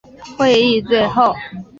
[0.35, 1.31] 会议最后